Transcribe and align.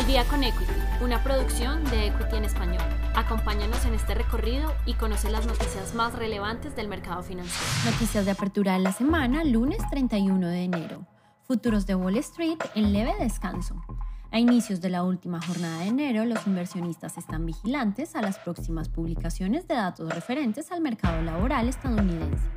Al 0.00 0.06
día 0.06 0.24
con 0.24 0.42
Equity, 0.42 0.72
una 1.04 1.22
producción 1.22 1.84
de 1.84 2.06
Equity 2.06 2.36
en 2.36 2.44
español. 2.46 2.82
Acompáñanos 3.14 3.84
en 3.84 3.92
este 3.92 4.14
recorrido 4.14 4.72
y 4.86 4.94
conoce 4.94 5.28
las 5.28 5.44
noticias 5.44 5.94
más 5.94 6.14
relevantes 6.14 6.74
del 6.74 6.88
mercado 6.88 7.22
financiero. 7.22 7.66
Noticias 7.84 8.24
de 8.24 8.30
apertura 8.30 8.72
de 8.72 8.78
la 8.78 8.92
semana, 8.92 9.44
lunes 9.44 9.78
31 9.90 10.48
de 10.48 10.64
enero. 10.64 11.06
Futuros 11.42 11.84
de 11.84 11.96
Wall 11.96 12.16
Street 12.16 12.56
en 12.74 12.94
leve 12.94 13.12
descanso. 13.20 13.74
A 14.30 14.38
inicios 14.38 14.80
de 14.80 14.88
la 14.88 15.02
última 15.02 15.38
jornada 15.42 15.80
de 15.80 15.88
enero, 15.88 16.24
los 16.24 16.46
inversionistas 16.46 17.18
están 17.18 17.44
vigilantes 17.44 18.16
a 18.16 18.22
las 18.22 18.38
próximas 18.38 18.88
publicaciones 18.88 19.68
de 19.68 19.74
datos 19.74 20.14
referentes 20.14 20.72
al 20.72 20.80
mercado 20.80 21.20
laboral 21.20 21.68
estadounidense, 21.68 22.48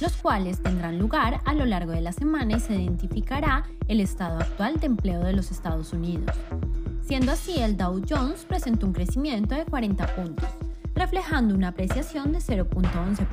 los 0.00 0.16
cuales 0.16 0.60
tendrán 0.62 0.98
lugar 0.98 1.40
a 1.44 1.54
lo 1.54 1.66
largo 1.66 1.92
de 1.92 2.00
la 2.00 2.12
semana 2.12 2.56
y 2.56 2.60
se 2.60 2.74
identificará 2.74 3.64
el 3.88 4.00
estado 4.00 4.38
actual 4.38 4.80
de 4.80 4.86
empleo 4.86 5.20
de 5.20 5.32
los 5.32 5.50
Estados 5.50 5.92
Unidos. 5.92 6.34
Siendo 7.02 7.32
así, 7.32 7.60
el 7.60 7.76
Dow 7.76 8.00
Jones 8.08 8.44
presentó 8.44 8.86
un 8.86 8.92
crecimiento 8.92 9.54
de 9.54 9.64
40 9.64 10.14
puntos, 10.14 10.48
reflejando 10.94 11.54
una 11.54 11.68
apreciación 11.68 12.32
de 12.32 12.38
0.11%. 12.38 13.26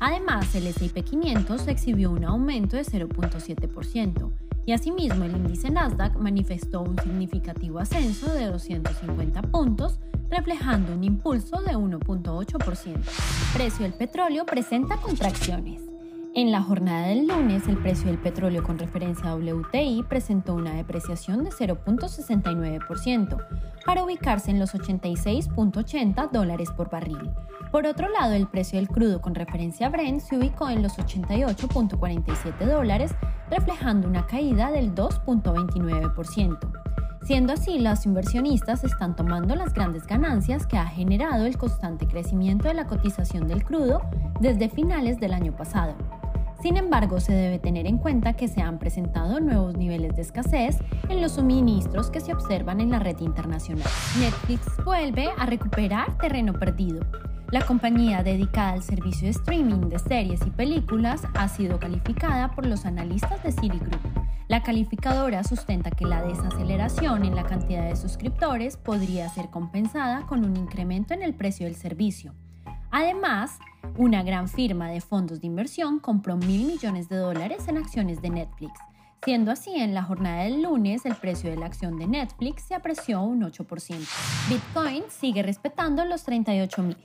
Además, 0.00 0.54
el 0.54 0.66
S&P 0.66 1.02
500 1.02 1.68
exhibió 1.68 2.10
un 2.10 2.24
aumento 2.24 2.76
de 2.76 2.84
0.7% 2.84 4.30
y 4.66 4.72
asimismo 4.72 5.24
el 5.24 5.36
índice 5.36 5.70
Nasdaq 5.70 6.16
manifestó 6.16 6.82
un 6.82 6.98
significativo 6.98 7.78
ascenso 7.78 8.32
de 8.32 8.46
250 8.46 9.42
puntos, 9.42 9.98
reflejando 10.30 10.92
un 10.92 11.04
impulso 11.04 11.60
de 11.62 11.76
1.8%. 11.76 13.52
Precio 13.52 13.82
del 13.82 13.94
petróleo 13.94 14.46
presenta 14.46 14.96
contracciones. 14.96 15.82
En 16.32 16.52
la 16.52 16.62
jornada 16.62 17.08
del 17.08 17.26
lunes, 17.26 17.66
el 17.66 17.76
precio 17.76 18.06
del 18.06 18.18
petróleo 18.18 18.62
con 18.62 18.78
referencia 18.78 19.30
a 19.30 19.34
WTI 19.34 20.04
presentó 20.08 20.54
una 20.54 20.74
depreciación 20.74 21.42
de 21.42 21.50
0.69%, 21.50 23.46
para 23.84 24.04
ubicarse 24.04 24.52
en 24.52 24.60
los 24.60 24.72
86.80 24.72 26.30
dólares 26.30 26.70
por 26.70 26.88
barril. 26.88 27.32
Por 27.72 27.84
otro 27.84 28.08
lado, 28.08 28.34
el 28.34 28.46
precio 28.46 28.78
del 28.78 28.86
crudo 28.86 29.20
con 29.20 29.34
referencia 29.34 29.88
a 29.88 29.90
Brent 29.90 30.20
se 30.20 30.38
ubicó 30.38 30.70
en 30.70 30.82
los 30.82 30.98
88.47 30.98 32.64
dólares, 32.64 33.12
reflejando 33.50 34.06
una 34.06 34.24
caída 34.26 34.70
del 34.70 34.94
2.29%. 34.94 36.89
Siendo 37.30 37.52
así, 37.52 37.78
los 37.78 38.06
inversionistas 38.06 38.82
están 38.82 39.14
tomando 39.14 39.54
las 39.54 39.72
grandes 39.72 40.04
ganancias 40.04 40.66
que 40.66 40.76
ha 40.76 40.86
generado 40.86 41.46
el 41.46 41.56
constante 41.56 42.08
crecimiento 42.08 42.66
de 42.66 42.74
la 42.74 42.88
cotización 42.88 43.46
del 43.46 43.62
crudo 43.62 44.02
desde 44.40 44.68
finales 44.68 45.20
del 45.20 45.34
año 45.34 45.54
pasado. 45.54 45.94
Sin 46.60 46.76
embargo, 46.76 47.20
se 47.20 47.32
debe 47.32 47.60
tener 47.60 47.86
en 47.86 47.98
cuenta 47.98 48.32
que 48.32 48.48
se 48.48 48.62
han 48.62 48.80
presentado 48.80 49.38
nuevos 49.38 49.76
niveles 49.76 50.16
de 50.16 50.22
escasez 50.22 50.78
en 51.08 51.20
los 51.20 51.30
suministros 51.34 52.10
que 52.10 52.18
se 52.18 52.32
observan 52.32 52.80
en 52.80 52.90
la 52.90 52.98
red 52.98 53.20
internacional. 53.20 53.86
Netflix 54.18 54.66
vuelve 54.84 55.28
a 55.38 55.46
recuperar 55.46 56.18
terreno 56.18 56.52
perdido. 56.54 57.06
La 57.52 57.64
compañía 57.64 58.24
dedicada 58.24 58.72
al 58.72 58.82
servicio 58.82 59.26
de 59.26 59.30
streaming 59.30 59.88
de 59.88 60.00
series 60.00 60.40
y 60.44 60.50
películas 60.50 61.22
ha 61.34 61.46
sido 61.46 61.78
calificada 61.78 62.50
por 62.50 62.66
los 62.66 62.86
analistas 62.86 63.40
de 63.44 63.52
Citigroup. 63.52 64.19
La 64.50 64.64
calificadora 64.64 65.44
sustenta 65.44 65.92
que 65.92 66.04
la 66.04 66.22
desaceleración 66.22 67.24
en 67.24 67.36
la 67.36 67.44
cantidad 67.44 67.84
de 67.84 67.94
suscriptores 67.94 68.76
podría 68.76 69.28
ser 69.28 69.48
compensada 69.48 70.26
con 70.26 70.44
un 70.44 70.56
incremento 70.56 71.14
en 71.14 71.22
el 71.22 71.34
precio 71.34 71.66
del 71.66 71.76
servicio. 71.76 72.34
Además, 72.90 73.60
una 73.96 74.24
gran 74.24 74.48
firma 74.48 74.88
de 74.88 75.00
fondos 75.00 75.40
de 75.40 75.46
inversión 75.46 76.00
compró 76.00 76.36
mil 76.36 76.66
millones 76.66 77.08
de 77.08 77.18
dólares 77.18 77.68
en 77.68 77.78
acciones 77.78 78.20
de 78.22 78.30
Netflix. 78.30 78.72
Siendo 79.24 79.52
así, 79.52 79.76
en 79.76 79.94
la 79.94 80.02
jornada 80.02 80.42
del 80.42 80.62
lunes 80.62 81.06
el 81.06 81.14
precio 81.14 81.48
de 81.48 81.56
la 81.56 81.66
acción 81.66 81.96
de 81.96 82.08
Netflix 82.08 82.62
se 82.64 82.74
apreció 82.74 83.22
un 83.22 83.42
8%. 83.42 84.48
Bitcoin 84.48 85.04
sigue 85.10 85.44
respetando 85.44 86.04
los 86.04 86.24
38 86.24 86.82
mil. 86.82 86.96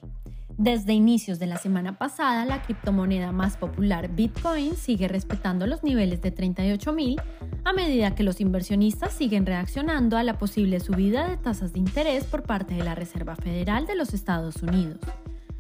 Desde 0.57 0.93
inicios 0.93 1.37
de 1.37 1.47
la 1.47 1.57
semana 1.57 1.97
pasada, 1.97 2.45
la 2.45 2.61
criptomoneda 2.61 3.33
más 3.33 3.57
popular 3.57 4.09
Bitcoin 4.09 4.77
sigue 4.77 5.09
respetando 5.09 5.67
los 5.67 5.83
niveles 5.83 6.21
de 6.21 6.31
38 6.31 6.93
mil 6.93 7.21
a 7.66 7.73
medida 7.73 8.16
que 8.16 8.23
los 8.23 8.39
inversionistas 8.39 9.11
siguen 9.11 9.45
reaccionando 9.45 10.15
a 10.17 10.23
la 10.23 10.38
posible 10.38 10.79
subida 10.79 11.27
de 11.27 11.35
tasas 11.35 11.73
de 11.73 11.79
interés 11.79 12.23
por 12.23 12.44
parte 12.44 12.73
de 12.73 12.83
la 12.85 12.95
Reserva 12.95 13.35
Federal 13.35 13.85
de 13.85 13.95
los 13.95 14.13
Estados 14.13 14.63
Unidos. 14.63 14.99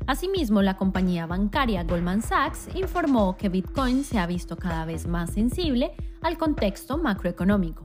Asimismo, 0.07 0.61
la 0.61 0.77
compañía 0.77 1.25
bancaria 1.25 1.83
Goldman 1.83 2.21
Sachs 2.21 2.69
informó 2.75 3.35
que 3.35 3.49
Bitcoin 3.49 4.03
se 4.03 4.19
ha 4.19 4.27
visto 4.27 4.55
cada 4.55 4.85
vez 4.85 5.07
más 5.07 5.31
sensible 5.31 5.91
al 6.21 6.37
contexto 6.37 6.97
macroeconómico. 6.97 7.84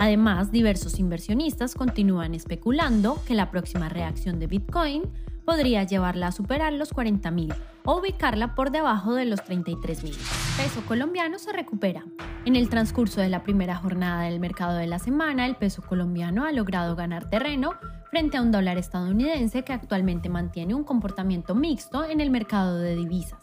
Además, 0.00 0.50
diversos 0.50 0.98
inversionistas 0.98 1.74
continúan 1.74 2.34
especulando 2.34 3.22
que 3.26 3.34
la 3.34 3.50
próxima 3.50 3.90
reacción 3.90 4.38
de 4.38 4.46
Bitcoin 4.46 5.02
podría 5.44 5.84
llevarla 5.84 6.28
a 6.28 6.32
superar 6.32 6.72
los 6.72 6.94
40.000 6.94 7.54
o 7.84 7.98
ubicarla 7.98 8.54
por 8.54 8.70
debajo 8.70 9.12
de 9.12 9.26
los 9.26 9.40
33.000. 9.40 10.16
Peso 10.56 10.80
colombiano 10.88 11.38
se 11.38 11.52
recupera. 11.52 12.02
En 12.46 12.56
el 12.56 12.70
transcurso 12.70 13.20
de 13.20 13.28
la 13.28 13.42
primera 13.42 13.76
jornada 13.76 14.22
del 14.22 14.40
mercado 14.40 14.78
de 14.78 14.86
la 14.86 14.98
semana, 14.98 15.44
el 15.44 15.56
peso 15.56 15.82
colombiano 15.82 16.46
ha 16.46 16.52
logrado 16.52 16.96
ganar 16.96 17.28
terreno 17.28 17.74
frente 18.08 18.38
a 18.38 18.42
un 18.42 18.52
dólar 18.52 18.78
estadounidense 18.78 19.64
que 19.64 19.74
actualmente 19.74 20.30
mantiene 20.30 20.74
un 20.74 20.84
comportamiento 20.84 21.54
mixto 21.54 22.06
en 22.06 22.22
el 22.22 22.30
mercado 22.30 22.78
de 22.78 22.96
divisas. 22.96 23.40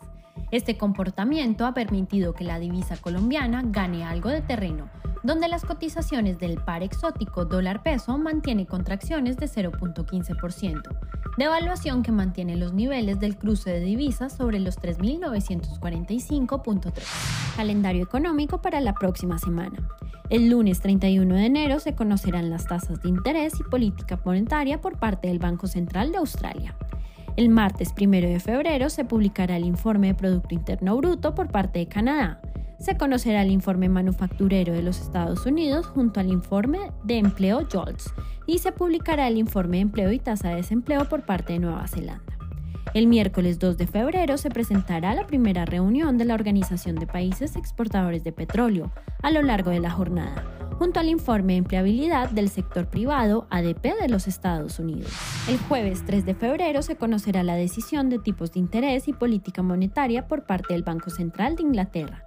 Este 0.49 0.75
comportamiento 0.75 1.67
ha 1.67 1.75
permitido 1.75 2.33
que 2.33 2.45
la 2.45 2.57
divisa 2.57 2.97
colombiana 2.97 3.61
gane 3.63 4.03
algo 4.03 4.29
de 4.29 4.41
terreno, 4.41 4.89
donde 5.27 5.47
las 5.49 5.65
cotizaciones 5.65 6.39
del 6.39 6.55
par 6.55 6.83
exótico 6.83 7.43
dólar-peso 7.43 8.17
mantiene 8.17 8.65
contracciones 8.65 9.35
de 9.35 9.47
0.15%, 9.47 10.81
devaluación 11.37 12.01
que 12.01 12.13
mantiene 12.13 12.55
los 12.55 12.71
niveles 12.71 13.19
del 13.19 13.37
cruce 13.37 13.71
de 13.71 13.81
divisas 13.81 14.37
sobre 14.37 14.61
los 14.61 14.79
3.945.3. 14.79 16.93
Calendario 17.57 18.03
económico 18.03 18.61
para 18.61 18.79
la 18.79 18.93
próxima 18.93 19.37
semana. 19.37 19.85
El 20.29 20.49
lunes 20.49 20.79
31 20.79 21.35
de 21.35 21.45
enero 21.45 21.81
se 21.81 21.93
conocerán 21.93 22.49
las 22.49 22.65
tasas 22.65 23.01
de 23.01 23.09
interés 23.09 23.59
y 23.59 23.63
política 23.63 24.17
monetaria 24.23 24.79
por 24.79 24.97
parte 24.97 25.27
del 25.27 25.39
Banco 25.39 25.67
Central 25.67 26.13
de 26.13 26.19
Australia. 26.19 26.73
El 27.35 27.49
martes 27.49 27.93
1 27.99 28.11
de 28.11 28.39
febrero 28.39 28.89
se 28.89 29.03
publicará 29.03 29.57
el 29.57 29.65
informe 29.65 30.07
de 30.07 30.15
Producto 30.15 30.55
Interno 30.55 30.95
Bruto 30.95 31.35
por 31.35 31.49
parte 31.49 31.79
de 31.79 31.87
Canadá. 31.87 32.39
Se 32.79 32.95
conocerá 32.95 33.41
el 33.41 33.51
informe 33.51 33.89
manufacturero 33.89 34.71
de 34.71 34.83
los 34.83 35.01
Estados 35.01 35.45
Unidos 35.45 35.87
junto 35.87 36.19
al 36.19 36.27
informe 36.27 36.91
de 37.03 37.17
empleo 37.17 37.67
JOLTS 37.71 38.13
y 38.45 38.59
se 38.59 38.71
publicará 38.71 39.27
el 39.27 39.37
informe 39.37 39.77
de 39.77 39.81
empleo 39.81 40.11
y 40.11 40.19
tasa 40.19 40.49
de 40.49 40.57
desempleo 40.57 41.09
por 41.09 41.25
parte 41.25 41.53
de 41.53 41.59
Nueva 41.59 41.87
Zelanda. 41.87 42.37
El 42.93 43.07
miércoles 43.07 43.59
2 43.59 43.77
de 43.77 43.87
febrero 43.87 44.37
se 44.37 44.49
presentará 44.49 45.13
la 45.13 45.27
primera 45.27 45.65
reunión 45.65 46.17
de 46.17 46.25
la 46.25 46.35
Organización 46.35 46.95
de 46.95 47.07
Países 47.07 47.55
Exportadores 47.55 48.23
de 48.23 48.31
Petróleo 48.31 48.91
a 49.21 49.31
lo 49.31 49.41
largo 49.41 49.71
de 49.71 49.79
la 49.79 49.91
jornada, 49.91 50.43
junto 50.77 50.99
al 50.99 51.09
informe 51.09 51.53
de 51.53 51.59
empleabilidad 51.59 52.29
del 52.29 52.49
sector 52.49 52.87
privado 52.87 53.47
ADP 53.49 53.99
de 53.99 54.07
los 54.07 54.27
Estados 54.27 54.79
Unidos. 54.79 55.11
El 55.49 55.57
jueves 55.57 56.03
3 56.05 56.25
de 56.25 56.35
febrero 56.35 56.81
se 56.81 56.95
conocerá 56.95 57.43
la 57.43 57.55
decisión 57.55 58.09
de 58.09 58.19
tipos 58.19 58.53
de 58.53 58.59
interés 58.59 59.07
y 59.07 59.13
política 59.13 59.63
monetaria 59.63 60.27
por 60.27 60.45
parte 60.45 60.73
del 60.73 60.83
Banco 60.83 61.09
Central 61.09 61.55
de 61.55 61.63
Inglaterra, 61.63 62.26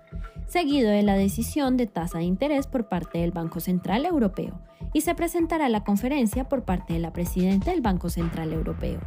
seguido 0.50 0.91
de 0.91 1.05
la 1.05 1.15
decisión 1.15 1.77
de 1.77 1.87
tasa 1.87 2.19
de 2.19 2.25
interés 2.25 2.66
por 2.66 2.88
parte 2.88 3.19
del 3.19 3.31
Banco 3.31 3.61
Central 3.61 4.05
Europeo, 4.05 4.61
y 4.93 5.03
se 5.03 5.15
presentará 5.15 5.69
la 5.69 5.84
conferencia 5.84 6.49
por 6.49 6.65
parte 6.65 6.94
de 6.94 6.99
la 6.99 7.12
presidenta 7.12 7.71
del 7.71 7.83
Banco 7.83 8.11
Central 8.11 8.53
Europeo. 8.53 8.99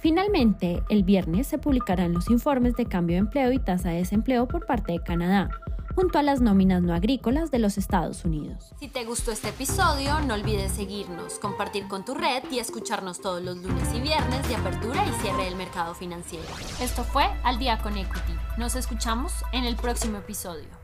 Finalmente, 0.00 0.82
el 0.88 1.04
viernes 1.04 1.46
se 1.46 1.58
publicarán 1.58 2.12
los 2.12 2.28
informes 2.30 2.74
de 2.74 2.86
cambio 2.86 3.14
de 3.14 3.20
empleo 3.20 3.52
y 3.52 3.60
tasa 3.60 3.90
de 3.90 3.98
desempleo 3.98 4.48
por 4.48 4.66
parte 4.66 4.90
de 4.90 4.98
Canadá, 4.98 5.48
junto 5.94 6.18
a 6.18 6.22
las 6.22 6.40
nóminas 6.40 6.82
no 6.82 6.94
agrícolas 6.94 7.50
de 7.50 7.58
los 7.58 7.78
Estados 7.78 8.24
Unidos. 8.24 8.72
Si 8.78 8.88
te 8.88 9.04
gustó 9.04 9.32
este 9.32 9.50
episodio, 9.50 10.20
no 10.20 10.34
olvides 10.34 10.72
seguirnos, 10.72 11.38
compartir 11.38 11.88
con 11.88 12.04
tu 12.04 12.14
red 12.14 12.42
y 12.50 12.58
escucharnos 12.58 13.20
todos 13.20 13.42
los 13.42 13.56
lunes 13.56 13.88
y 13.94 14.00
viernes 14.00 14.46
de 14.48 14.56
apertura 14.56 15.06
y 15.06 15.12
cierre 15.22 15.44
del 15.44 15.56
mercado 15.56 15.94
financiero. 15.94 16.46
Esto 16.80 17.04
fue 17.04 17.24
Al 17.44 17.58
Día 17.58 17.78
con 17.78 17.96
Equity. 17.96 18.34
Nos 18.58 18.76
escuchamos 18.76 19.32
en 19.52 19.64
el 19.64 19.76
próximo 19.76 20.18
episodio. 20.18 20.81